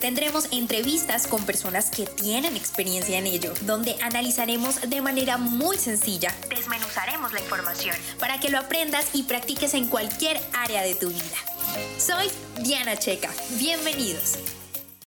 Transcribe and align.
Tendremos 0.00 0.46
entrevistas 0.50 1.26
con 1.26 1.44
personas 1.44 1.90
que 1.90 2.06
tienen 2.06 2.56
experiencia 2.56 3.18
en 3.18 3.26
ello, 3.26 3.52
donde 3.62 3.96
analizaremos 4.00 4.80
de 4.88 5.02
manera 5.02 5.36
muy 5.36 5.76
sencilla, 5.76 6.34
desmenuzaremos 6.48 7.34
la 7.34 7.40
información 7.40 7.94
para 8.18 8.40
que 8.40 8.48
lo 8.48 8.58
aprendas 8.58 9.10
y 9.12 9.24
practiques 9.24 9.74
en 9.74 9.88
cualquier 9.88 10.40
área 10.54 10.80
de 10.80 10.94
tu 10.94 11.10
vida. 11.10 11.36
Soy 11.98 12.30
Diana 12.62 12.98
Checa. 12.98 13.28
Bienvenidos. 13.50 14.38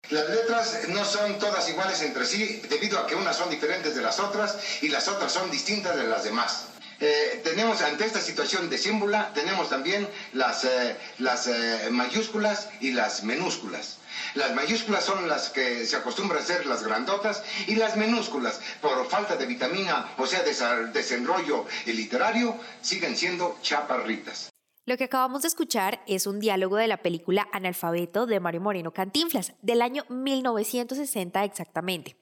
Las 0.09 0.27
letras 0.31 0.79
no 0.89 1.05
son 1.05 1.39
todas 1.39 1.69
iguales 1.69 2.01
entre 2.01 2.25
sí 2.25 2.63
debido 2.71 2.99
a 2.99 3.07
que 3.07 3.15
unas 3.15 3.37
son 3.37 3.51
diferentes 3.51 3.95
de 3.95 4.01
las 4.01 4.19
otras 4.19 4.57
y 4.81 4.89
las 4.89 5.07
otras 5.07 5.31
son 5.31 5.51
distintas 5.51 5.97
de 5.97 6.05
las 6.05 6.25
demás. 6.25 6.65
Eh, 6.99 7.43
tenemos 7.45 7.83
ante 7.83 8.07
esta 8.07 8.23
situación 8.23 8.71
de 8.71 8.79
símbolo, 8.79 9.19
tenemos 9.35 9.69
también 9.69 10.09
las, 10.33 10.65
eh, 10.65 10.97
las 11.19 11.47
eh, 11.47 11.89
mayúsculas 11.91 12.71
y 12.81 12.93
las 12.93 13.23
minúsculas. 13.23 13.98
Las 14.35 14.55
mayúsculas 14.55 15.05
son 15.05 15.29
las 15.29 15.51
que 15.51 15.87
se 15.87 15.97
acostumbran 15.97 16.43
a 16.43 16.47
ser 16.47 16.67
las 16.67 16.85
grandotas 16.85 17.43
y 17.67 17.75
las 17.75 17.97
minúsculas, 17.97 18.61
por 18.81 19.07
falta 19.09 19.37
de 19.37 19.47
vitamina, 19.47 20.15
o 20.19 20.27
sea, 20.27 20.43
desenrollo 20.43 21.67
literario, 21.87 22.57
siguen 22.81 23.17
siendo 23.17 23.59
chaparritas. 23.63 24.51
Lo 24.87 24.97
que 24.97 25.05
acabamos 25.05 25.43
de 25.43 25.49
escuchar 25.49 26.01
es 26.07 26.27
un 26.27 26.41
diálogo 26.41 26.77
de 26.77 26.87
la 26.87 26.97
película 27.03 27.47
Analfabeto 27.53 28.27
de 28.27 28.41
Mario 28.41 28.63
Moreno 28.63 28.93
Cantinflas, 28.93 29.53
del 29.61 29.83
año 29.83 30.05
1960 30.09 31.45
exactamente. 31.45 32.17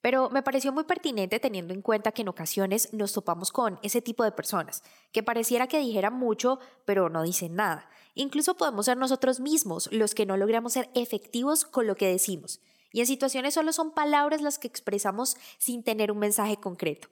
Pero 0.00 0.30
me 0.30 0.42
pareció 0.42 0.72
muy 0.72 0.84
pertinente 0.84 1.40
teniendo 1.40 1.74
en 1.74 1.82
cuenta 1.82 2.12
que 2.12 2.22
en 2.22 2.28
ocasiones 2.28 2.92
nos 2.92 3.12
topamos 3.12 3.50
con 3.50 3.80
ese 3.82 4.00
tipo 4.00 4.22
de 4.22 4.32
personas, 4.32 4.82
que 5.12 5.24
pareciera 5.24 5.66
que 5.66 5.80
dijeran 5.80 6.14
mucho, 6.14 6.60
pero 6.84 7.08
no 7.08 7.22
dicen 7.22 7.56
nada. 7.56 7.90
Incluso 8.14 8.56
podemos 8.56 8.86
ser 8.86 8.96
nosotros 8.96 9.40
mismos 9.40 9.88
los 9.92 10.14
que 10.14 10.26
no 10.26 10.36
logramos 10.36 10.74
ser 10.74 10.88
efectivos 10.94 11.64
con 11.64 11.86
lo 11.86 11.96
que 11.96 12.08
decimos. 12.08 12.60
Y 12.92 13.00
en 13.00 13.06
situaciones 13.06 13.54
solo 13.54 13.72
son 13.72 13.92
palabras 13.92 14.40
las 14.40 14.58
que 14.58 14.68
expresamos 14.68 15.36
sin 15.58 15.82
tener 15.82 16.10
un 16.12 16.18
mensaje 16.18 16.56
concreto. 16.56 17.08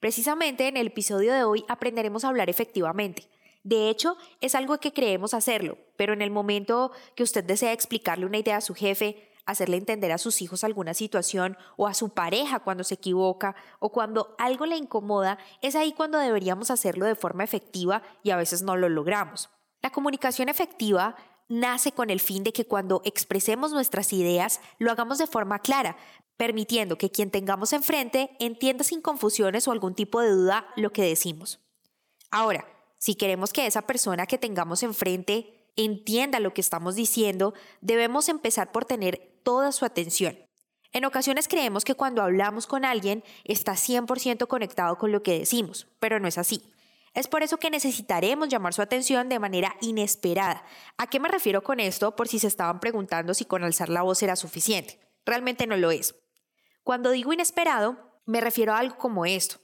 Precisamente 0.00 0.66
en 0.66 0.78
el 0.78 0.88
episodio 0.88 1.32
de 1.34 1.44
hoy 1.44 1.64
aprenderemos 1.68 2.24
a 2.24 2.28
hablar 2.28 2.48
efectivamente. 2.48 3.28
De 3.62 3.90
hecho, 3.90 4.16
es 4.40 4.54
algo 4.54 4.78
que 4.78 4.94
creemos 4.94 5.34
hacerlo, 5.34 5.76
pero 5.96 6.14
en 6.14 6.22
el 6.22 6.30
momento 6.30 6.92
que 7.14 7.22
usted 7.22 7.44
desea 7.44 7.72
explicarle 7.72 8.24
una 8.24 8.38
idea 8.38 8.56
a 8.56 8.62
su 8.62 8.74
jefe, 8.74 9.29
hacerle 9.46 9.76
entender 9.76 10.12
a 10.12 10.18
sus 10.18 10.42
hijos 10.42 10.64
alguna 10.64 10.94
situación 10.94 11.56
o 11.76 11.86
a 11.86 11.94
su 11.94 12.10
pareja 12.10 12.60
cuando 12.60 12.84
se 12.84 12.94
equivoca 12.94 13.54
o 13.78 13.90
cuando 13.90 14.34
algo 14.38 14.66
le 14.66 14.76
incomoda, 14.76 15.38
es 15.62 15.76
ahí 15.76 15.92
cuando 15.92 16.18
deberíamos 16.18 16.70
hacerlo 16.70 17.06
de 17.06 17.14
forma 17.14 17.44
efectiva 17.44 18.02
y 18.22 18.30
a 18.30 18.36
veces 18.36 18.62
no 18.62 18.76
lo 18.76 18.88
logramos. 18.88 19.50
La 19.82 19.90
comunicación 19.90 20.48
efectiva 20.48 21.16
nace 21.48 21.92
con 21.92 22.10
el 22.10 22.20
fin 22.20 22.44
de 22.44 22.52
que 22.52 22.66
cuando 22.66 23.02
expresemos 23.04 23.72
nuestras 23.72 24.12
ideas 24.12 24.60
lo 24.78 24.90
hagamos 24.90 25.18
de 25.18 25.26
forma 25.26 25.58
clara, 25.58 25.96
permitiendo 26.36 26.96
que 26.96 27.10
quien 27.10 27.30
tengamos 27.30 27.72
enfrente 27.72 28.36
entienda 28.40 28.84
sin 28.84 29.02
confusiones 29.02 29.68
o 29.68 29.72
algún 29.72 29.94
tipo 29.94 30.20
de 30.20 30.30
duda 30.30 30.66
lo 30.76 30.92
que 30.92 31.02
decimos. 31.02 31.60
Ahora, 32.30 32.66
si 32.98 33.14
queremos 33.14 33.52
que 33.52 33.66
esa 33.66 33.82
persona 33.82 34.26
que 34.26 34.38
tengamos 34.38 34.82
enfrente 34.82 35.60
entienda 35.76 36.40
lo 36.40 36.54
que 36.54 36.60
estamos 36.60 36.94
diciendo, 36.94 37.54
debemos 37.80 38.28
empezar 38.28 38.72
por 38.72 38.84
tener 38.84 39.29
toda 39.42 39.72
su 39.72 39.84
atención. 39.84 40.38
En 40.92 41.04
ocasiones 41.04 41.46
creemos 41.46 41.84
que 41.84 41.94
cuando 41.94 42.22
hablamos 42.22 42.66
con 42.66 42.84
alguien 42.84 43.22
está 43.44 43.72
100% 43.72 44.48
conectado 44.48 44.98
con 44.98 45.12
lo 45.12 45.22
que 45.22 45.38
decimos, 45.38 45.86
pero 46.00 46.18
no 46.18 46.26
es 46.26 46.38
así. 46.38 46.62
Es 47.14 47.28
por 47.28 47.42
eso 47.42 47.58
que 47.58 47.70
necesitaremos 47.70 48.48
llamar 48.48 48.74
su 48.74 48.82
atención 48.82 49.28
de 49.28 49.38
manera 49.38 49.76
inesperada. 49.80 50.64
¿A 50.96 51.08
qué 51.08 51.18
me 51.18 51.28
refiero 51.28 51.62
con 51.62 51.80
esto? 51.80 52.14
Por 52.14 52.28
si 52.28 52.38
se 52.38 52.46
estaban 52.46 52.80
preguntando 52.80 53.34
si 53.34 53.44
con 53.44 53.64
alzar 53.64 53.88
la 53.88 54.02
voz 54.02 54.22
era 54.22 54.36
suficiente. 54.36 55.00
Realmente 55.24 55.66
no 55.66 55.76
lo 55.76 55.90
es. 55.90 56.14
Cuando 56.82 57.10
digo 57.10 57.32
inesperado, 57.32 57.98
me 58.26 58.40
refiero 58.40 58.72
a 58.72 58.78
algo 58.78 58.96
como 58.96 59.26
esto. 59.26 59.56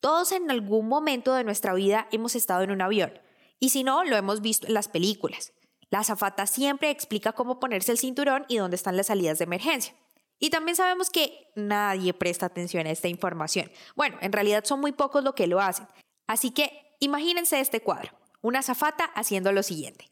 Todos 0.00 0.32
en 0.32 0.50
algún 0.50 0.88
momento 0.88 1.34
de 1.34 1.44
nuestra 1.44 1.74
vida 1.74 2.08
hemos 2.10 2.34
estado 2.34 2.62
en 2.62 2.70
un 2.70 2.80
avión, 2.80 3.12
y 3.58 3.70
si 3.70 3.82
no, 3.84 4.04
lo 4.04 4.16
hemos 4.16 4.40
visto 4.40 4.66
en 4.66 4.74
las 4.74 4.88
películas. 4.88 5.52
La 5.90 6.00
azafata 6.00 6.46
siempre 6.46 6.90
explica 6.90 7.32
cómo 7.32 7.60
ponerse 7.60 7.92
el 7.92 7.98
cinturón 7.98 8.44
y 8.48 8.58
dónde 8.58 8.76
están 8.76 8.96
las 8.96 9.06
salidas 9.06 9.38
de 9.38 9.44
emergencia. 9.44 9.94
Y 10.38 10.50
también 10.50 10.76
sabemos 10.76 11.10
que 11.10 11.50
nadie 11.56 12.14
presta 12.14 12.46
atención 12.46 12.86
a 12.86 12.90
esta 12.90 13.08
información. 13.08 13.70
Bueno, 13.96 14.18
en 14.20 14.32
realidad 14.32 14.64
son 14.64 14.80
muy 14.80 14.92
pocos 14.92 15.24
los 15.24 15.34
que 15.34 15.46
lo 15.46 15.60
hacen. 15.60 15.88
Así 16.26 16.52
que 16.52 16.96
imagínense 17.00 17.58
este 17.60 17.80
cuadro. 17.80 18.12
Una 18.40 18.60
azafata 18.60 19.04
haciendo 19.14 19.50
lo 19.50 19.62
siguiente. 19.62 20.10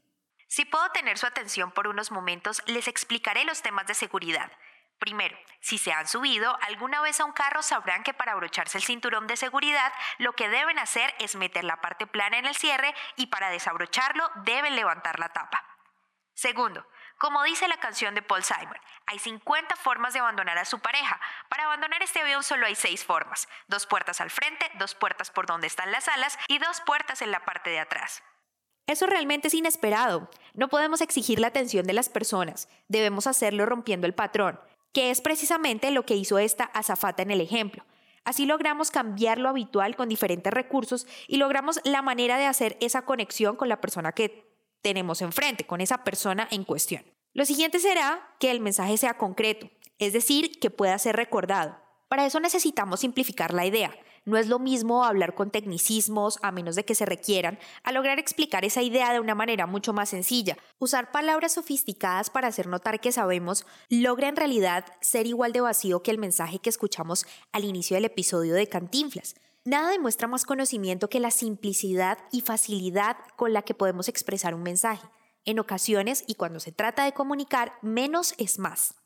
Si 0.48 0.64
puedo 0.64 0.88
tener 0.90 1.18
su 1.18 1.26
atención 1.26 1.70
por 1.72 1.86
unos 1.86 2.10
momentos, 2.10 2.62
les 2.66 2.88
explicaré 2.88 3.44
los 3.44 3.62
temas 3.62 3.86
de 3.86 3.94
seguridad. 3.94 4.50
Primero, 4.98 5.36
si 5.60 5.78
se 5.78 5.92
han 5.92 6.08
subido 6.08 6.56
alguna 6.62 7.00
vez 7.00 7.20
a 7.20 7.24
un 7.24 7.32
carro 7.32 7.62
sabrán 7.62 8.02
que 8.02 8.14
para 8.14 8.32
abrocharse 8.32 8.78
el 8.78 8.84
cinturón 8.84 9.26
de 9.26 9.36
seguridad 9.36 9.92
lo 10.18 10.32
que 10.32 10.48
deben 10.48 10.78
hacer 10.78 11.14
es 11.18 11.36
meter 11.36 11.64
la 11.64 11.80
parte 11.80 12.06
plana 12.06 12.38
en 12.38 12.46
el 12.46 12.54
cierre 12.54 12.94
y 13.16 13.26
para 13.26 13.50
desabrocharlo 13.50 14.30
deben 14.44 14.74
levantar 14.74 15.18
la 15.18 15.28
tapa. 15.28 15.62
Segundo, 16.34 16.86
como 17.18 17.42
dice 17.44 17.66
la 17.66 17.78
canción 17.78 18.14
de 18.14 18.22
Paul 18.22 18.44
Simon, 18.44 18.78
hay 19.06 19.18
50 19.18 19.76
formas 19.76 20.12
de 20.12 20.20
abandonar 20.20 20.58
a 20.58 20.64
su 20.64 20.80
pareja. 20.80 21.18
Para 21.48 21.64
abandonar 21.64 22.02
este 22.02 22.20
avión 22.20 22.42
solo 22.42 22.66
hay 22.66 22.74
6 22.74 23.04
formas. 23.04 23.48
Dos 23.68 23.86
puertas 23.86 24.20
al 24.20 24.30
frente, 24.30 24.70
dos 24.78 24.94
puertas 24.94 25.30
por 25.30 25.46
donde 25.46 25.66
están 25.66 25.92
las 25.92 26.08
alas 26.08 26.38
y 26.48 26.58
dos 26.58 26.82
puertas 26.82 27.22
en 27.22 27.30
la 27.30 27.44
parte 27.44 27.70
de 27.70 27.80
atrás. 27.80 28.22
Eso 28.86 29.06
realmente 29.06 29.48
es 29.48 29.54
inesperado. 29.54 30.30
No 30.54 30.68
podemos 30.68 31.00
exigir 31.00 31.40
la 31.40 31.48
atención 31.48 31.86
de 31.86 31.94
las 31.94 32.08
personas. 32.08 32.68
Debemos 32.86 33.26
hacerlo 33.26 33.66
rompiendo 33.66 34.06
el 34.06 34.14
patrón 34.14 34.60
que 34.96 35.10
es 35.10 35.20
precisamente 35.20 35.90
lo 35.90 36.06
que 36.06 36.16
hizo 36.16 36.38
esta 36.38 36.64
azafata 36.64 37.22
en 37.22 37.30
el 37.30 37.42
ejemplo. 37.42 37.84
Así 38.24 38.46
logramos 38.46 38.90
cambiar 38.90 39.36
lo 39.36 39.50
habitual 39.50 39.94
con 39.94 40.08
diferentes 40.08 40.50
recursos 40.50 41.06
y 41.28 41.36
logramos 41.36 41.80
la 41.84 42.00
manera 42.00 42.38
de 42.38 42.46
hacer 42.46 42.78
esa 42.80 43.04
conexión 43.04 43.56
con 43.56 43.68
la 43.68 43.82
persona 43.82 44.12
que 44.12 44.50
tenemos 44.80 45.20
enfrente, 45.20 45.66
con 45.66 45.82
esa 45.82 46.02
persona 46.02 46.48
en 46.50 46.64
cuestión. 46.64 47.04
Lo 47.34 47.44
siguiente 47.44 47.78
será 47.78 48.26
que 48.40 48.50
el 48.50 48.60
mensaje 48.60 48.96
sea 48.96 49.18
concreto, 49.18 49.68
es 49.98 50.14
decir, 50.14 50.58
que 50.60 50.70
pueda 50.70 50.98
ser 50.98 51.14
recordado. 51.14 51.76
Para 52.08 52.24
eso 52.24 52.40
necesitamos 52.40 53.00
simplificar 53.00 53.52
la 53.52 53.66
idea. 53.66 53.94
No 54.26 54.36
es 54.36 54.48
lo 54.48 54.58
mismo 54.58 55.04
hablar 55.04 55.36
con 55.36 55.50
tecnicismos, 55.50 56.40
a 56.42 56.50
menos 56.50 56.74
de 56.74 56.84
que 56.84 56.96
se 56.96 57.06
requieran, 57.06 57.60
a 57.84 57.92
lograr 57.92 58.18
explicar 58.18 58.64
esa 58.64 58.82
idea 58.82 59.12
de 59.12 59.20
una 59.20 59.36
manera 59.36 59.68
mucho 59.68 59.92
más 59.92 60.08
sencilla. 60.08 60.58
Usar 60.80 61.12
palabras 61.12 61.52
sofisticadas 61.52 62.28
para 62.28 62.48
hacer 62.48 62.66
notar 62.66 62.98
que 62.98 63.12
sabemos 63.12 63.64
logra 63.88 64.28
en 64.28 64.34
realidad 64.34 64.84
ser 65.00 65.28
igual 65.28 65.52
de 65.52 65.60
vacío 65.60 66.02
que 66.02 66.10
el 66.10 66.18
mensaje 66.18 66.58
que 66.58 66.70
escuchamos 66.70 67.24
al 67.52 67.64
inicio 67.64 67.94
del 67.94 68.06
episodio 68.06 68.54
de 68.54 68.68
Cantinflas. 68.68 69.36
Nada 69.64 69.92
demuestra 69.92 70.26
más 70.26 70.44
conocimiento 70.44 71.08
que 71.08 71.20
la 71.20 71.30
simplicidad 71.30 72.18
y 72.32 72.40
facilidad 72.40 73.16
con 73.36 73.52
la 73.52 73.62
que 73.62 73.74
podemos 73.74 74.08
expresar 74.08 74.56
un 74.56 74.64
mensaje. 74.64 75.06
En 75.44 75.60
ocasiones, 75.60 76.24
y 76.26 76.34
cuando 76.34 76.58
se 76.58 76.72
trata 76.72 77.04
de 77.04 77.12
comunicar, 77.12 77.74
menos 77.80 78.34
es 78.38 78.58
más. 78.58 78.96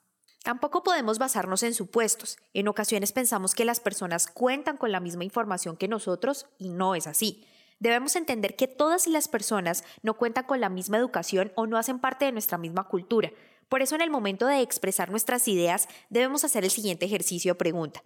Tampoco 0.42 0.82
podemos 0.82 1.18
basarnos 1.18 1.62
en 1.62 1.74
supuestos. 1.74 2.38
En 2.54 2.68
ocasiones 2.68 3.12
pensamos 3.12 3.54
que 3.54 3.66
las 3.66 3.80
personas 3.80 4.26
cuentan 4.26 4.78
con 4.78 4.90
la 4.90 5.00
misma 5.00 5.24
información 5.24 5.76
que 5.76 5.88
nosotros 5.88 6.46
y 6.58 6.70
no 6.70 6.94
es 6.94 7.06
así. 7.06 7.46
Debemos 7.78 8.16
entender 8.16 8.56
que 8.56 8.68
todas 8.68 9.06
las 9.06 9.28
personas 9.28 9.84
no 10.02 10.14
cuentan 10.14 10.44
con 10.44 10.60
la 10.60 10.68
misma 10.68 10.96
educación 10.96 11.52
o 11.56 11.66
no 11.66 11.76
hacen 11.76 11.98
parte 11.98 12.24
de 12.24 12.32
nuestra 12.32 12.58
misma 12.58 12.88
cultura. 12.88 13.32
Por 13.68 13.82
eso 13.82 13.94
en 13.94 14.00
el 14.00 14.10
momento 14.10 14.46
de 14.46 14.60
expresar 14.60 15.10
nuestras 15.10 15.46
ideas 15.46 15.88
debemos 16.08 16.44
hacer 16.44 16.64
el 16.64 16.70
siguiente 16.70 17.06
ejercicio 17.06 17.56
pregunta. 17.56 18.02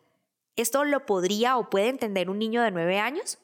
¿Esto 0.56 0.84
lo 0.84 1.06
podría 1.06 1.56
o 1.56 1.70
puede 1.70 1.88
entender 1.88 2.30
un 2.30 2.38
niño 2.38 2.62
de 2.62 2.70
9 2.70 2.98
años? 2.98 3.38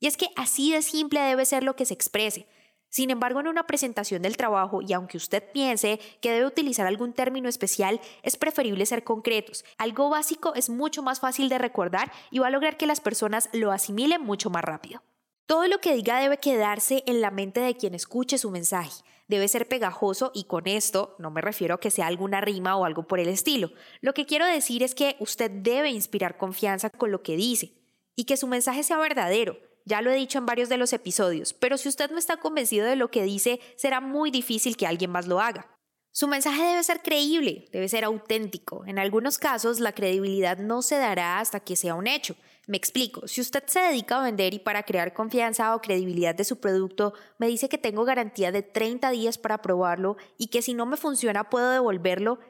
Y 0.00 0.06
es 0.06 0.16
que 0.16 0.28
así 0.36 0.72
de 0.72 0.82
simple 0.82 1.20
debe 1.20 1.44
ser 1.44 1.62
lo 1.62 1.76
que 1.76 1.84
se 1.84 1.94
exprese. 1.94 2.48
Sin 2.90 3.10
embargo, 3.10 3.38
en 3.38 3.46
una 3.46 3.68
presentación 3.68 4.20
del 4.22 4.36
trabajo, 4.36 4.82
y 4.82 4.92
aunque 4.92 5.16
usted 5.16 5.44
piense 5.52 6.00
que 6.20 6.32
debe 6.32 6.46
utilizar 6.46 6.88
algún 6.88 7.12
término 7.12 7.48
especial, 7.48 8.00
es 8.24 8.36
preferible 8.36 8.84
ser 8.84 9.04
concretos. 9.04 9.64
Algo 9.78 10.10
básico 10.10 10.54
es 10.56 10.68
mucho 10.68 11.00
más 11.00 11.20
fácil 11.20 11.48
de 11.48 11.58
recordar 11.58 12.10
y 12.32 12.40
va 12.40 12.48
a 12.48 12.50
lograr 12.50 12.76
que 12.76 12.88
las 12.88 13.00
personas 13.00 13.48
lo 13.52 13.70
asimilen 13.70 14.22
mucho 14.22 14.50
más 14.50 14.64
rápido. 14.64 15.02
Todo 15.46 15.68
lo 15.68 15.78
que 15.78 15.94
diga 15.94 16.20
debe 16.20 16.38
quedarse 16.38 17.04
en 17.06 17.20
la 17.20 17.30
mente 17.30 17.60
de 17.60 17.76
quien 17.76 17.94
escuche 17.94 18.38
su 18.38 18.50
mensaje. 18.50 19.02
Debe 19.28 19.46
ser 19.46 19.68
pegajoso 19.68 20.32
y 20.34 20.44
con 20.44 20.66
esto 20.66 21.14
no 21.18 21.30
me 21.30 21.40
refiero 21.40 21.76
a 21.76 21.80
que 21.80 21.92
sea 21.92 22.08
alguna 22.08 22.40
rima 22.40 22.76
o 22.76 22.84
algo 22.84 23.04
por 23.04 23.20
el 23.20 23.28
estilo. 23.28 23.70
Lo 24.00 24.14
que 24.14 24.26
quiero 24.26 24.46
decir 24.46 24.82
es 24.82 24.96
que 24.96 25.14
usted 25.20 25.48
debe 25.48 25.90
inspirar 25.90 26.36
confianza 26.36 26.90
con 26.90 27.12
lo 27.12 27.22
que 27.22 27.36
dice 27.36 27.72
y 28.16 28.24
que 28.24 28.36
su 28.36 28.48
mensaje 28.48 28.82
sea 28.82 28.98
verdadero 28.98 29.69
ya 29.84 30.02
lo 30.02 30.10
he 30.10 30.16
dicho 30.16 30.38
en 30.38 30.46
varios 30.46 30.68
de 30.68 30.76
los 30.76 30.92
episodios, 30.92 31.52
pero 31.52 31.78
si 31.78 31.88
usted 31.88 32.10
no 32.10 32.18
está 32.18 32.38
convencido 32.38 32.86
de 32.86 32.96
lo 32.96 33.10
que 33.10 33.22
dice, 33.22 33.60
será 33.76 34.00
muy 34.00 34.30
difícil 34.30 34.76
que 34.76 34.86
alguien 34.86 35.10
más 35.10 35.26
lo 35.26 35.40
haga. 35.40 35.76
Su 36.12 36.26
mensaje 36.26 36.62
debe 36.62 36.82
ser 36.82 37.02
creíble, 37.02 37.68
debe 37.72 37.88
ser 37.88 38.04
auténtico. 38.04 38.84
En 38.86 38.98
algunos 38.98 39.38
casos, 39.38 39.78
la 39.78 39.92
credibilidad 39.92 40.58
no 40.58 40.82
se 40.82 40.96
dará 40.96 41.38
hasta 41.38 41.60
que 41.60 41.76
sea 41.76 41.94
un 41.94 42.08
hecho. 42.08 42.34
Me 42.66 42.76
explico, 42.76 43.28
si 43.28 43.40
usted 43.40 43.62
se 43.66 43.80
dedica 43.80 44.18
a 44.18 44.24
vender 44.24 44.52
y 44.52 44.58
para 44.58 44.82
crear 44.82 45.12
confianza 45.12 45.74
o 45.74 45.80
credibilidad 45.80 46.34
de 46.34 46.44
su 46.44 46.58
producto, 46.58 47.14
me 47.38 47.46
dice 47.46 47.68
que 47.68 47.78
tengo 47.78 48.04
garantía 48.04 48.50
de 48.50 48.62
30 48.62 49.10
días 49.10 49.38
para 49.38 49.62
probarlo 49.62 50.16
y 50.36 50.48
que 50.48 50.62
si 50.62 50.74
no 50.74 50.84
me 50.84 50.96
funciona 50.96 51.48
puedo 51.48 51.70
devolverlo, 51.70 52.40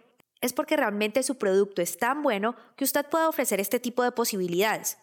es 0.41 0.55
porque 0.55 0.77
realmente 0.77 1.23
su 1.23 1.37
producto 1.37 1.83
es 1.83 1.99
tan 1.99 2.23
bueno 2.23 2.57
que 2.77 2.85
usted 2.85 3.05
puede 3.07 3.27
ofrecer 3.27 3.61
este 3.61 3.79
tipo 3.79 4.03
de 4.03 4.13
posibilidades. 4.13 4.97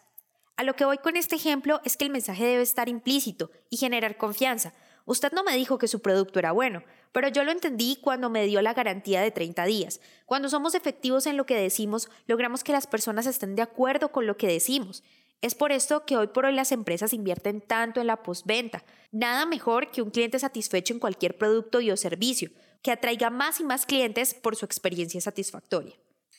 A 0.58 0.64
lo 0.64 0.74
que 0.74 0.84
voy 0.84 0.98
con 0.98 1.16
este 1.16 1.36
ejemplo 1.36 1.80
es 1.84 1.96
que 1.96 2.04
el 2.04 2.10
mensaje 2.10 2.44
debe 2.44 2.64
estar 2.64 2.88
implícito 2.88 3.52
y 3.70 3.76
generar 3.76 4.16
confianza. 4.16 4.74
Usted 5.04 5.30
no 5.30 5.44
me 5.44 5.56
dijo 5.56 5.78
que 5.78 5.86
su 5.86 6.02
producto 6.02 6.40
era 6.40 6.50
bueno, 6.50 6.82
pero 7.12 7.28
yo 7.28 7.44
lo 7.44 7.52
entendí 7.52 7.96
cuando 8.02 8.28
me 8.28 8.44
dio 8.44 8.60
la 8.60 8.74
garantía 8.74 9.22
de 9.22 9.30
30 9.30 9.64
días. 9.66 10.00
Cuando 10.26 10.48
somos 10.48 10.74
efectivos 10.74 11.26
en 11.26 11.36
lo 11.36 11.46
que 11.46 11.54
decimos, 11.54 12.10
logramos 12.26 12.64
que 12.64 12.72
las 12.72 12.88
personas 12.88 13.26
estén 13.26 13.54
de 13.54 13.62
acuerdo 13.62 14.10
con 14.10 14.26
lo 14.26 14.36
que 14.36 14.48
decimos. 14.48 15.04
Es 15.42 15.54
por 15.54 15.70
esto 15.70 16.04
que 16.04 16.16
hoy 16.16 16.26
por 16.26 16.44
hoy 16.44 16.54
las 16.54 16.72
empresas 16.72 17.12
invierten 17.12 17.60
tanto 17.60 18.00
en 18.00 18.08
la 18.08 18.24
postventa. 18.24 18.82
Nada 19.12 19.46
mejor 19.46 19.92
que 19.92 20.02
un 20.02 20.10
cliente 20.10 20.40
satisfecho 20.40 20.92
en 20.92 20.98
cualquier 20.98 21.38
producto 21.38 21.80
y 21.80 21.92
o 21.92 21.96
servicio, 21.96 22.50
que 22.82 22.90
atraiga 22.90 23.30
más 23.30 23.60
y 23.60 23.64
más 23.64 23.86
clientes 23.86 24.34
por 24.34 24.56
su 24.56 24.64
experiencia 24.64 25.20
satisfactoria. 25.20 25.94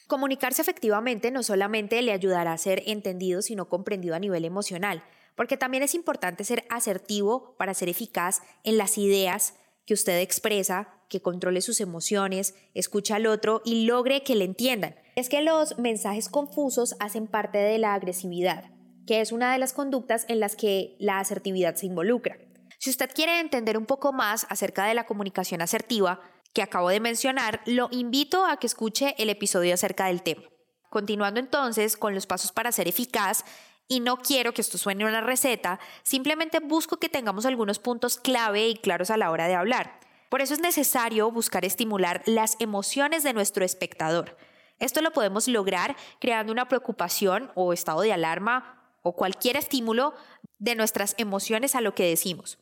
Comunicarse 0.10 0.64
efectivamente 0.64 1.30
no 1.30 1.44
solamente 1.44 2.02
le 2.02 2.14
ayudará 2.14 2.52
a 2.52 2.58
ser 2.58 2.82
entendido, 2.88 3.44
sino 3.44 3.70
comprendido 3.70 4.16
a 4.16 4.20
nivel 4.20 4.44
emocional, 4.44 5.04
porque 5.36 5.56
también 5.56 5.84
es 5.84 5.94
importante 5.94 6.44
ser 6.44 6.66
asertivo 6.72 7.56
para 7.60 7.76
ser 7.76 7.90
eficaz 7.90 8.42
en 8.64 8.80
las 8.80 8.98
ideas 8.98 9.54
que 9.86 9.94
usted 9.94 10.20
expresa, 10.20 10.90
que 11.10 11.22
controle 11.22 11.62
sus 11.62 11.80
emociones, 11.80 12.56
escucha 12.74 13.18
al 13.18 13.28
otro 13.28 13.62
y 13.64 13.86
logre 13.86 14.24
que 14.24 14.34
le 14.34 14.46
entiendan. 14.46 14.96
Es 15.16 15.30
que 15.30 15.44
los 15.44 15.78
mensajes 15.78 16.28
confusos 16.28 16.96
hacen 17.00 17.28
parte 17.28 17.60
de 17.60 17.78
la 17.78 17.94
agresividad, 17.94 18.72
que 19.06 19.22
es 19.22 19.32
una 19.32 19.54
de 19.54 19.60
las 19.60 19.74
conductas 19.74 20.26
en 20.28 20.40
las 20.40 20.56
que 20.56 20.96
la 20.98 21.20
asertividad 21.20 21.76
se 21.76 21.86
involucra. 21.86 22.40
Si 22.80 22.90
usted 22.90 23.12
quiere 23.14 23.42
entender 23.42 23.78
un 23.78 23.86
poco 23.86 24.12
más 24.12 24.48
acerca 24.50 24.86
de 24.86 24.96
la 24.96 25.06
comunicación 25.06 25.62
asertiva, 25.62 26.22
que 26.54 26.62
acabo 26.62 26.90
de 26.90 27.00
mencionar, 27.00 27.62
lo 27.66 27.90
invito 27.92 28.46
a 28.46 28.58
que 28.58 28.68
escuche 28.68 29.16
el 29.18 29.30
episodio 29.30 29.74
acerca 29.74 30.08
del 30.08 30.24
tema. 30.24 30.44
Continuando 30.90 31.40
entonces 31.40 31.98
con 31.98 32.16
los 32.16 32.26
pasos 32.26 32.52
para 32.52 32.72
ser 32.72 32.88
eficaz, 32.88 33.44
y 33.92 34.02
no 34.02 34.18
quiero 34.18 34.54
que 34.54 34.62
esto 34.62 34.78
suene 34.78 35.04
una 35.04 35.22
receta, 35.22 35.80
simplemente 36.04 36.60
busco 36.60 36.98
que 36.98 37.10
tengamos 37.10 37.46
algunos 37.48 37.80
puntos 37.80 38.18
clave 38.18 38.68
y 38.70 38.76
claros 38.76 39.10
a 39.10 39.18
la 39.18 39.32
hora 39.32 39.48
de 39.48 39.56
hablar. 39.56 40.00
Por 40.30 40.42
eso 40.42 40.54
es 40.54 40.60
necesario 40.60 41.32
buscar 41.32 41.66
estimular 41.66 42.22
las 42.28 42.56
emociones 42.60 43.24
de 43.24 43.34
nuestro 43.34 43.66
espectador. 43.66 44.38
Esto 44.78 45.02
lo 45.02 45.12
podemos 45.12 45.48
lograr 45.48 45.98
creando 46.20 46.54
una 46.54 46.68
preocupación 46.68 47.52
o 47.56 47.74
estado 47.74 48.02
de 48.02 48.14
alarma 48.14 48.80
o 49.02 49.16
cualquier 49.16 49.58
estímulo 49.58 50.14
de 50.60 50.76
nuestras 50.76 51.16
emociones 51.18 51.74
a 51.74 51.82
lo 51.82 51.96
que 51.96 52.08
decimos. 52.08 52.59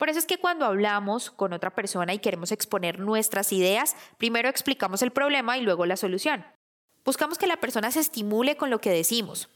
Por 0.00 0.08
eso 0.08 0.18
es 0.18 0.24
que 0.24 0.38
cuando 0.38 0.64
hablamos 0.64 1.30
con 1.30 1.52
otra 1.52 1.74
persona 1.74 2.14
y 2.14 2.20
queremos 2.20 2.52
exponer 2.52 3.00
nuestras 3.00 3.52
ideas, 3.52 3.94
primero 4.16 4.48
explicamos 4.48 5.02
el 5.02 5.10
problema 5.10 5.58
y 5.58 5.60
luego 5.60 5.84
la 5.84 5.98
solución. 5.98 6.42
Buscamos 7.04 7.36
que 7.36 7.46
la 7.46 7.58
persona 7.58 7.90
se 7.90 8.00
estimule 8.00 8.56
con 8.56 8.70
lo 8.70 8.80
que 8.80 8.88
decimos. 8.88 9.50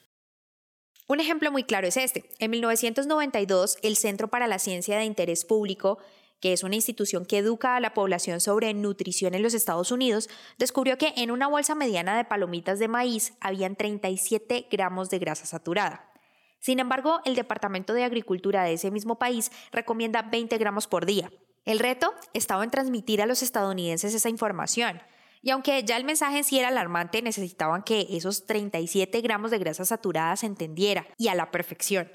Un 1.06 1.20
ejemplo 1.20 1.50
muy 1.50 1.64
claro 1.64 1.86
es 1.86 1.96
este. 1.96 2.28
En 2.40 2.50
1992, 2.50 3.78
el 3.80 3.96
Centro 3.96 4.28
para 4.28 4.46
la 4.46 4.58
Ciencia 4.58 4.98
de 4.98 5.06
Interés 5.06 5.46
Público, 5.46 5.96
que 6.40 6.52
es 6.52 6.62
una 6.62 6.74
institución 6.74 7.24
que 7.24 7.38
educa 7.38 7.76
a 7.76 7.80
la 7.80 7.94
población 7.94 8.42
sobre 8.42 8.74
nutrición 8.74 9.32
en 9.32 9.42
los 9.42 9.54
Estados 9.54 9.90
Unidos, 9.92 10.28
descubrió 10.58 10.98
que 10.98 11.14
en 11.16 11.30
una 11.30 11.48
bolsa 11.48 11.74
mediana 11.74 12.18
de 12.18 12.26
palomitas 12.26 12.78
de 12.78 12.88
maíz 12.88 13.32
habían 13.40 13.76
37 13.76 14.66
gramos 14.70 15.08
de 15.08 15.20
grasa 15.20 15.46
saturada. 15.46 16.13
Sin 16.64 16.80
embargo, 16.80 17.20
el 17.26 17.34
Departamento 17.34 17.92
de 17.92 18.04
Agricultura 18.04 18.64
de 18.64 18.72
ese 18.72 18.90
mismo 18.90 19.18
país 19.18 19.52
recomienda 19.70 20.22
20 20.22 20.56
gramos 20.56 20.86
por 20.86 21.04
día. 21.04 21.30
El 21.66 21.78
reto 21.78 22.14
estaba 22.32 22.64
en 22.64 22.70
transmitir 22.70 23.20
a 23.20 23.26
los 23.26 23.42
estadounidenses 23.42 24.14
esa 24.14 24.30
información. 24.30 25.02
Y 25.42 25.50
aunque 25.50 25.84
ya 25.84 25.98
el 25.98 26.04
mensaje 26.04 26.38
en 26.38 26.44
sí 26.44 26.58
era 26.58 26.68
alarmante, 26.68 27.20
necesitaban 27.20 27.82
que 27.82 28.06
esos 28.08 28.46
37 28.46 29.20
gramos 29.20 29.50
de 29.50 29.58
grasa 29.58 29.84
saturada 29.84 30.36
se 30.36 30.46
entendiera 30.46 31.06
y 31.18 31.28
a 31.28 31.34
la 31.34 31.50
perfección. 31.50 32.10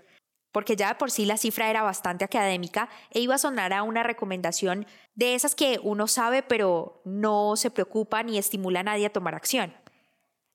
Porque 0.51 0.75
ya 0.75 0.87
de 0.87 0.95
por 0.95 1.11
sí 1.11 1.27
la 1.27 1.37
cifra 1.37 1.69
era 1.69 1.83
bastante 1.83 2.25
académica 2.25 2.89
e 3.11 3.19
iba 3.19 3.35
a 3.35 3.37
sonar 3.37 3.71
a 3.71 3.83
una 3.83 4.01
recomendación 4.01 4.87
de 5.13 5.35
esas 5.35 5.53
que 5.53 5.79
uno 5.83 6.07
sabe 6.07 6.41
pero 6.41 7.03
no 7.05 7.55
se 7.55 7.69
preocupa 7.69 8.23
ni 8.23 8.39
estimula 8.39 8.79
a 8.79 8.83
nadie 8.83 9.05
a 9.05 9.13
tomar 9.13 9.35
acción. 9.35 9.75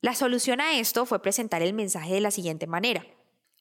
La 0.00 0.17
solución 0.17 0.61
a 0.61 0.81
esto 0.81 1.06
fue 1.06 1.23
presentar 1.23 1.62
el 1.62 1.75
mensaje 1.75 2.12
de 2.12 2.20
la 2.20 2.32
siguiente 2.32 2.67
manera. 2.67 3.06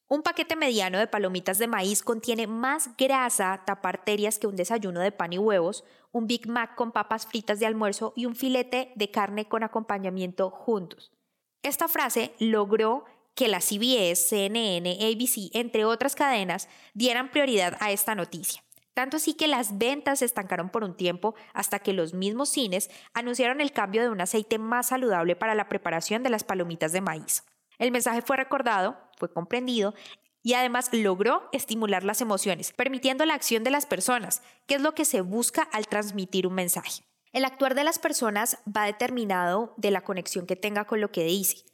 Un 0.08 0.22
paquete 0.22 0.56
mediano 0.56 1.00
de 1.00 1.08
palomitas 1.08 1.58
de 1.58 1.68
maíz 1.68 2.04
contiene 2.04 2.46
más 2.46 2.96
grasa 2.98 3.64
taparterias 3.66 4.38
que 4.38 4.48
un 4.48 4.56
desayuno 4.56 5.00
de 5.00 5.12
pan 5.12 5.34
y 5.34 5.38
huevos, 5.38 5.86
un 6.12 6.28
Big 6.28 6.48
Mac 6.48 6.76
con 6.76 6.92
papas 6.92 7.26
fritas 7.26 7.60
de 7.60 7.66
almuerzo 7.66 8.14
y 8.16 8.26
un 8.26 8.36
filete 8.36 8.92
de 8.96 9.10
carne 9.12 9.48
con 9.48 9.64
acompañamiento 9.64 10.50
juntos. 10.52 11.12
Esta 11.64 11.88
frase 11.88 12.34
logró 12.40 13.06
que 13.34 13.48
la 13.48 13.62
CBS, 13.62 14.28
CNN, 14.28 14.98
ABC, 15.02 15.50
entre 15.54 15.86
otras 15.86 16.16
cadenas, 16.16 16.70
dieran 16.94 17.32
prioridad 17.32 17.78
a 17.80 17.92
esta 17.92 18.14
noticia. 18.14 18.64
Tanto 18.94 19.18
así 19.18 19.34
que 19.34 19.48
las 19.48 19.80
ventas 19.80 20.20
se 20.20 20.26
estancaron 20.26 20.70
por 20.70 20.84
un 20.84 20.96
tiempo 20.96 21.34
hasta 21.54 21.80
que 21.80 21.94
los 21.94 22.14
mismos 22.14 22.50
cines 22.50 22.92
anunciaron 23.14 23.60
el 23.60 23.72
cambio 23.72 24.04
de 24.04 24.10
un 24.10 24.22
aceite 24.22 24.60
más 24.60 24.88
saludable 24.88 25.36
para 25.36 25.56
la 25.56 25.68
preparación 25.68 26.22
de 26.22 26.30
las 26.30 26.44
palomitas 26.44 26.92
de 26.92 27.02
maíz. 27.02 27.44
El 27.84 27.92
mensaje 27.92 28.22
fue 28.22 28.38
recordado, 28.38 28.96
fue 29.18 29.30
comprendido 29.30 29.94
y 30.42 30.54
además 30.54 30.88
logró 30.94 31.50
estimular 31.52 32.06
las 32.06 32.22
emociones, 32.22 32.72
permitiendo 32.72 33.26
la 33.26 33.34
acción 33.34 33.66
de 33.66 33.72
las 33.72 33.86
personas, 33.86 34.42
que 34.68 34.76
es 34.76 34.82
lo 34.82 34.96
que 34.96 35.04
se 35.04 35.20
busca 35.20 35.64
al 35.64 35.88
transmitir 35.88 36.48
un 36.48 36.54
mensaje. 36.54 37.04
El 37.34 37.44
actuar 37.44 37.76
de 37.76 37.84
las 37.84 38.00
personas 38.00 38.58
va 38.66 38.86
determinado 38.86 39.74
de 39.76 39.92
la 39.92 40.00
conexión 40.00 40.46
que 40.46 40.56
tenga 40.56 40.86
con 40.86 41.02
lo 41.02 41.12
que 41.12 41.26
dice. 41.26 41.66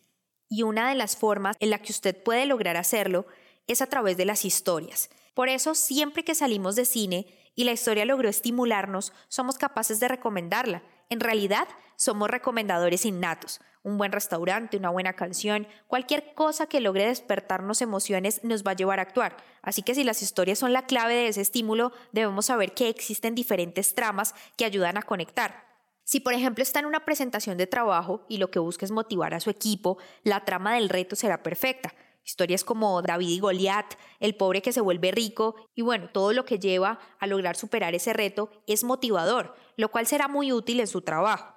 Y 0.50 0.64
una 0.64 0.90
de 0.90 0.96
las 0.96 1.16
formas 1.16 1.56
en 1.60 1.70
la 1.70 1.78
que 1.78 1.92
usted 1.92 2.24
puede 2.24 2.48
lograr 2.48 2.76
hacerlo 2.76 3.28
es 3.68 3.84
a 3.84 3.86
través 3.86 4.18
de 4.18 4.25
las 4.25 4.46
historias. 4.46 5.12
Por 5.36 5.48
eso, 5.48 5.75
siempre 5.75 6.24
que 6.24 6.34
salimos 6.34 6.75
de 6.75 6.86
cine 6.86 7.28
y 7.54 7.66
la 7.66 7.72
historia 7.74 8.06
logró 8.06 8.30
estimularnos, 8.30 9.13
somos 9.28 9.60
capaces 9.60 10.00
de 10.00 10.08
recomendarla. 10.08 10.82
En 11.10 11.20
realidad, 11.20 11.68
somos 11.96 12.30
recomendadores 12.30 13.06
innatos 13.06 13.60
un 13.84 13.98
buen 13.98 14.12
restaurante, 14.12 14.78
una 14.78 14.89
buena 14.89 15.13
canción, 15.13 15.68
cualquier 15.88 16.34
cosa 16.34 16.68
que 16.68 16.82
logre 16.82 17.08
despertarnos 17.08 17.82
emociones 17.82 18.44
nos 18.44 18.63
va 18.63 18.72
a 18.72 18.75
llevar 18.75 19.00
a 19.00 19.04
actuar. 19.04 19.38
Así 19.62 19.84
que 19.84 19.96
si 19.96 20.04
las 20.04 20.22
historias 20.22 20.60
son 20.60 20.74
la 20.74 20.86
clave 20.86 21.16
de 21.16 21.28
ese 21.30 21.42
estímulo, 21.42 21.92
debemos 22.12 22.48
saber 22.48 22.74
que 22.74 22.89
existen 22.89 23.36
diferentes 23.36 23.96
tramas 23.96 24.36
que 24.58 24.66
ayudan 24.66 24.98
a 24.98 25.04
conectar. 25.04 25.68
Si 26.04 26.20
por 26.20 26.34
ejemplo 26.34 26.63
está 26.63 26.80
en 26.80 26.88
una 26.88 27.06
presentación 27.06 27.58
de 27.58 27.68
trabajo 27.68 28.25
y 28.28 28.38
lo 28.38 28.50
que 28.50 28.60
busca 28.60 28.86
es 28.86 28.92
motivar 28.92 29.34
a 29.34 29.39
su 29.39 29.50
equipo, 29.50 29.98
la 30.24 30.44
trama 30.44 30.75
del 30.75 30.89
reto 30.89 31.16
será 31.16 31.44
perfecta. 31.44 31.94
Historias 32.29 32.63
como 32.63 33.01
David 33.01 33.27
y 33.27 33.39
Goliat, 33.39 33.95
el 34.19 34.36
pobre 34.36 34.62
que 34.62 34.71
se 34.71 34.81
vuelve 34.81 35.09
rico 35.09 35.55
y 35.74 35.81
bueno, 35.81 36.12
todo 36.13 36.31
lo 36.31 36.45
que 36.45 36.59
lleva 36.59 37.00
a 37.17 37.25
lograr 37.25 37.55
superar 37.55 37.95
ese 37.95 38.13
reto 38.13 38.51
es 38.67 38.83
motivador, 38.83 39.55
lo 39.77 39.89
cual 39.89 40.05
será 40.05 40.27
muy 40.27 40.51
útil 40.51 40.79
en 40.79 40.86
su 40.86 41.01
trabajo. 41.01 41.55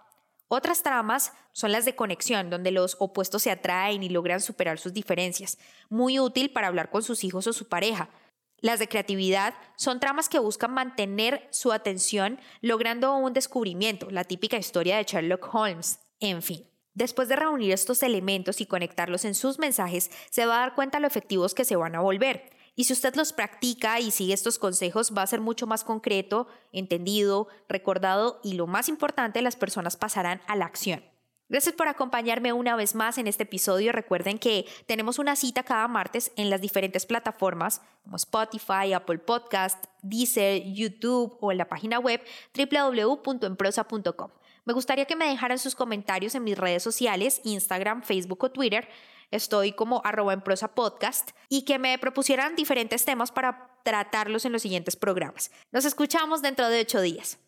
Otras 0.48 0.82
tramas 0.82 1.34
son 1.52 1.72
las 1.72 1.84
de 1.84 1.94
conexión, 1.94 2.48
donde 2.48 2.70
los 2.70 2.96
opuestos 3.00 3.42
se 3.42 3.50
atraen 3.50 4.02
y 4.02 4.08
logran 4.08 4.40
superar 4.40 4.78
sus 4.78 4.94
diferencias, 4.94 5.58
muy 5.90 6.18
útil 6.18 6.50
para 6.50 6.68
hablar 6.68 6.88
con 6.88 7.02
sus 7.02 7.22
hijos 7.22 7.46
o 7.46 7.52
su 7.52 7.68
pareja. 7.68 8.08
Las 8.56 8.78
de 8.78 8.88
creatividad 8.88 9.52
son 9.76 10.00
tramas 10.00 10.30
que 10.30 10.38
buscan 10.38 10.72
mantener 10.72 11.48
su 11.50 11.70
atención 11.70 12.40
logrando 12.62 13.14
un 13.14 13.34
descubrimiento, 13.34 14.10
la 14.10 14.24
típica 14.24 14.56
historia 14.56 14.96
de 14.96 15.04
Sherlock 15.04 15.54
Holmes, 15.54 16.00
en 16.18 16.40
fin. 16.40 16.71
Después 16.94 17.28
de 17.28 17.36
reunir 17.36 17.72
estos 17.72 18.02
elementos 18.02 18.60
y 18.60 18.66
conectarlos 18.66 19.24
en 19.24 19.34
sus 19.34 19.58
mensajes, 19.58 20.10
se 20.30 20.44
va 20.44 20.56
a 20.56 20.60
dar 20.60 20.74
cuenta 20.74 21.00
lo 21.00 21.06
efectivos 21.06 21.54
que 21.54 21.64
se 21.64 21.76
van 21.76 21.94
a 21.94 22.00
volver. 22.00 22.50
Y 22.74 22.84
si 22.84 22.92
usted 22.92 23.14
los 23.16 23.32
practica 23.32 24.00
y 24.00 24.10
sigue 24.10 24.34
estos 24.34 24.58
consejos, 24.58 25.12
va 25.16 25.22
a 25.22 25.26
ser 25.26 25.40
mucho 25.40 25.66
más 25.66 25.84
concreto, 25.84 26.48
entendido, 26.72 27.48
recordado 27.68 28.40
y 28.42 28.54
lo 28.54 28.66
más 28.66 28.88
importante, 28.88 29.42
las 29.42 29.56
personas 29.56 29.96
pasarán 29.96 30.40
a 30.46 30.56
la 30.56 30.66
acción. 30.66 31.02
Gracias 31.48 31.74
por 31.74 31.86
acompañarme 31.86 32.54
una 32.54 32.76
vez 32.76 32.94
más 32.94 33.18
en 33.18 33.26
este 33.26 33.42
episodio. 33.42 33.92
Recuerden 33.92 34.38
que 34.38 34.64
tenemos 34.86 35.18
una 35.18 35.36
cita 35.36 35.64
cada 35.64 35.86
martes 35.86 36.32
en 36.36 36.48
las 36.48 36.62
diferentes 36.62 37.04
plataformas 37.04 37.82
como 38.04 38.16
Spotify, 38.16 38.94
Apple 38.94 39.18
Podcast, 39.18 39.84
Deezer, 40.00 40.62
YouTube 40.72 41.36
o 41.42 41.52
en 41.52 41.58
la 41.58 41.68
página 41.68 41.98
web 41.98 42.22
www.emprosa.com. 42.56 44.30
Me 44.64 44.72
gustaría 44.72 45.06
que 45.06 45.16
me 45.16 45.28
dejaran 45.28 45.58
sus 45.58 45.74
comentarios 45.74 46.34
en 46.34 46.44
mis 46.44 46.56
redes 46.56 46.82
sociales, 46.82 47.40
Instagram, 47.44 48.02
Facebook 48.02 48.44
o 48.44 48.50
Twitter 48.50 48.88
estoy 49.32 49.72
como 49.72 50.02
arroba 50.04 50.32
en 50.32 50.42
prosa 50.42 50.74
podcast, 50.74 51.30
y 51.48 51.62
que 51.62 51.78
me 51.78 51.98
propusieran 51.98 52.54
diferentes 52.54 53.04
temas 53.04 53.32
para 53.32 53.70
tratarlos 53.82 54.44
en 54.44 54.52
los 54.52 54.62
siguientes 54.62 54.94
programas. 54.94 55.50
Nos 55.72 55.84
escuchamos 55.84 56.42
dentro 56.42 56.68
de 56.68 56.82
ocho 56.82 57.00
días. 57.00 57.38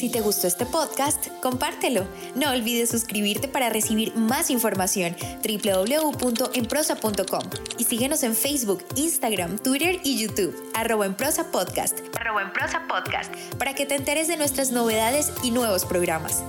Si 0.00 0.08
te 0.08 0.22
gustó 0.22 0.46
este 0.46 0.64
podcast, 0.64 1.28
compártelo. 1.42 2.06
No 2.34 2.50
olvides 2.50 2.88
suscribirte 2.88 3.48
para 3.48 3.68
recibir 3.68 4.16
más 4.16 4.48
información. 4.48 5.14
www.enprosa.com 5.42 7.42
y 7.76 7.84
síguenos 7.84 8.22
en 8.22 8.34
Facebook, 8.34 8.82
Instagram, 8.96 9.58
Twitter 9.58 10.00
y 10.02 10.18
YouTube, 10.18 10.56
arroba 10.74 11.04
en 11.04 11.14
prosa 11.14 11.50
podcast, 11.50 11.98
arroba 12.18 12.42
en 12.42 12.52
prosa 12.52 12.86
podcast, 12.88 13.34
para 13.58 13.74
que 13.74 13.84
te 13.84 13.96
enteres 13.96 14.28
de 14.28 14.38
nuestras 14.38 14.72
novedades 14.72 15.30
y 15.42 15.50
nuevos 15.50 15.84
programas. 15.84 16.42